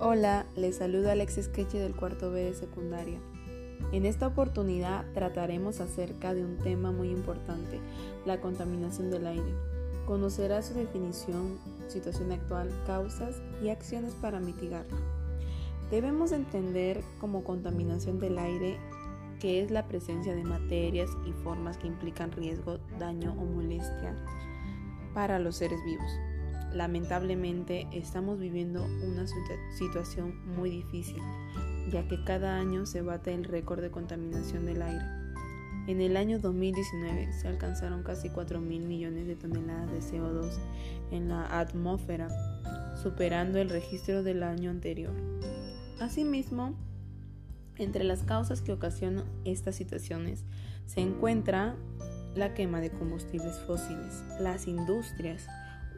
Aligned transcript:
Hola, 0.00 0.46
les 0.54 0.76
saluda 0.76 1.10
Alexis 1.10 1.48
Queche 1.48 1.80
del 1.80 1.96
cuarto 1.96 2.30
B 2.30 2.44
de 2.44 2.54
secundaria. 2.54 3.18
En 3.90 4.06
esta 4.06 4.28
oportunidad 4.28 5.04
trataremos 5.12 5.80
acerca 5.80 6.34
de 6.34 6.44
un 6.44 6.56
tema 6.58 6.92
muy 6.92 7.10
importante, 7.10 7.80
la 8.24 8.40
contaminación 8.40 9.10
del 9.10 9.26
aire. 9.26 9.54
Conocerá 10.06 10.62
su 10.62 10.74
definición, 10.74 11.58
situación 11.88 12.30
actual, 12.30 12.70
causas 12.86 13.42
y 13.60 13.70
acciones 13.70 14.14
para 14.14 14.38
mitigarla. 14.38 14.96
Debemos 15.90 16.30
entender 16.30 17.02
como 17.20 17.42
contaminación 17.42 18.20
del 18.20 18.38
aire 18.38 18.78
que 19.40 19.62
es 19.64 19.72
la 19.72 19.88
presencia 19.88 20.32
de 20.32 20.44
materias 20.44 21.10
y 21.26 21.32
formas 21.42 21.76
que 21.76 21.88
implican 21.88 22.30
riesgo, 22.30 22.78
daño 23.00 23.32
o 23.32 23.44
molestia 23.44 24.14
para 25.12 25.40
los 25.40 25.56
seres 25.56 25.82
vivos. 25.84 26.27
Lamentablemente 26.74 27.86
estamos 27.92 28.38
viviendo 28.38 28.84
una 28.84 29.26
situación 29.76 30.34
muy 30.56 30.70
difícil, 30.70 31.22
ya 31.90 32.06
que 32.06 32.22
cada 32.24 32.56
año 32.56 32.86
se 32.86 33.02
bate 33.02 33.32
el 33.32 33.44
récord 33.44 33.80
de 33.80 33.90
contaminación 33.90 34.66
del 34.66 34.82
aire. 34.82 35.04
En 35.86 36.02
el 36.02 36.18
año 36.18 36.38
2019 36.38 37.32
se 37.32 37.48
alcanzaron 37.48 38.02
casi 38.02 38.28
4 38.28 38.60
mil 38.60 38.84
millones 38.84 39.26
de 39.26 39.36
toneladas 39.36 39.90
de 39.90 40.00
CO2 40.00 40.50
en 41.10 41.30
la 41.30 41.58
atmósfera, 41.58 42.28
superando 43.02 43.58
el 43.58 43.70
registro 43.70 44.22
del 44.22 44.42
año 44.42 44.70
anterior. 44.70 45.14
Asimismo, 45.98 46.74
entre 47.78 48.04
las 48.04 48.22
causas 48.22 48.60
que 48.60 48.72
ocasionan 48.72 49.24
estas 49.46 49.76
situaciones 49.76 50.44
se 50.84 51.00
encuentra 51.00 51.74
la 52.34 52.52
quema 52.52 52.80
de 52.80 52.90
combustibles 52.90 53.58
fósiles, 53.60 54.24
las 54.40 54.66
industrias, 54.66 55.46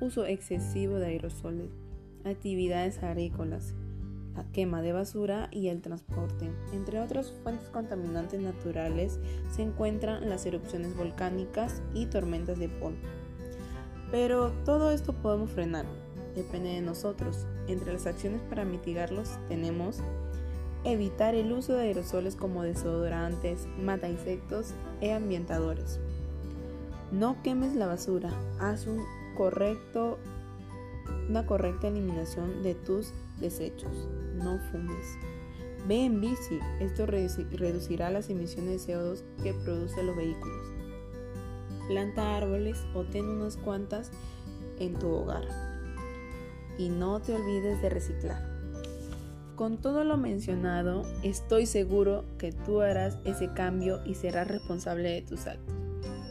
uso 0.00 0.24
excesivo 0.26 0.96
de 0.96 1.06
aerosoles, 1.06 1.70
actividades 2.24 3.02
agrícolas, 3.02 3.74
la 4.34 4.44
quema 4.52 4.82
de 4.82 4.92
basura 4.92 5.48
y 5.50 5.68
el 5.68 5.80
transporte. 5.80 6.50
Entre 6.72 7.00
otras 7.00 7.32
fuentes 7.42 7.68
contaminantes 7.68 8.40
naturales 8.40 9.18
se 9.50 9.62
encuentran 9.62 10.28
las 10.28 10.46
erupciones 10.46 10.96
volcánicas 10.96 11.82
y 11.94 12.06
tormentas 12.06 12.58
de 12.58 12.68
polvo. 12.68 12.98
Pero 14.10 14.52
todo 14.64 14.90
esto 14.90 15.12
podemos 15.12 15.50
frenar, 15.50 15.86
depende 16.34 16.70
de 16.70 16.80
nosotros. 16.80 17.46
Entre 17.68 17.92
las 17.92 18.06
acciones 18.06 18.40
para 18.48 18.64
mitigarlos 18.64 19.38
tenemos 19.48 20.02
Evitar 20.82 21.34
el 21.34 21.52
uso 21.52 21.74
de 21.74 21.82
aerosoles 21.82 22.36
como 22.36 22.62
desodorantes, 22.62 23.66
mata 23.78 24.08
insectos 24.08 24.72
e 25.02 25.12
ambientadores. 25.12 26.00
No 27.12 27.42
quemes 27.42 27.74
la 27.74 27.86
basura, 27.86 28.30
haz 28.58 28.86
un 28.86 29.04
correcto, 29.40 30.18
una 31.30 31.46
correcta 31.46 31.88
eliminación 31.88 32.62
de 32.62 32.74
tus 32.74 33.14
desechos. 33.40 34.06
No 34.34 34.58
fumes. 34.70 35.16
Ve 35.88 36.04
en 36.04 36.20
bici, 36.20 36.58
esto 36.78 37.06
reducirá 37.06 38.10
las 38.10 38.28
emisiones 38.28 38.86
de 38.86 38.92
CO2 38.92 39.22
que 39.42 39.54
producen 39.54 40.08
los 40.08 40.16
vehículos. 40.16 40.66
Planta 41.88 42.36
árboles 42.36 42.84
o 42.94 43.04
ten 43.04 43.30
unas 43.30 43.56
cuantas 43.56 44.10
en 44.78 44.92
tu 44.98 45.08
hogar. 45.08 45.44
Y 46.76 46.90
no 46.90 47.20
te 47.20 47.34
olvides 47.34 47.80
de 47.80 47.88
reciclar. 47.88 48.46
Con 49.56 49.78
todo 49.78 50.04
lo 50.04 50.18
mencionado, 50.18 51.04
estoy 51.22 51.64
seguro 51.64 52.26
que 52.36 52.52
tú 52.52 52.82
harás 52.82 53.16
ese 53.24 53.50
cambio 53.54 54.00
y 54.04 54.16
serás 54.16 54.48
responsable 54.48 55.08
de 55.08 55.22
tus 55.22 55.46
actos. 55.46 55.74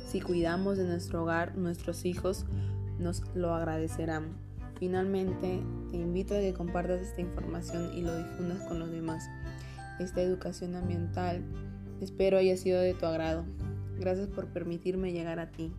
Si 0.08 0.22
cuidamos 0.22 0.78
de 0.78 0.86
nuestro 0.86 1.24
hogar, 1.24 1.56
nuestros 1.58 2.06
hijos 2.06 2.46
nos 3.00 3.23
lo 3.36 3.53
agradecerán. 3.53 4.38
Finalmente, 4.78 5.61
te 5.92 5.97
invito 5.97 6.36
a 6.36 6.39
que 6.39 6.53
compartas 6.53 7.02
esta 7.02 7.22
información 7.22 7.91
y 7.94 8.02
lo 8.02 8.16
difundas 8.16 8.64
con 8.67 8.80
los 8.80 8.91
demás. 8.91 9.28
Esta 10.00 10.22
educación 10.22 10.75
ambiental 10.75 11.44
espero 12.01 12.38
haya 12.38 12.56
sido 12.56 12.79
de 12.79 12.94
tu 12.94 13.06
agrado. 13.06 13.46
Gracias 14.00 14.28
por 14.28 14.47
permitirme 14.47 15.12
llegar 15.12 15.40
a 15.40 15.51
ti. 15.51 15.74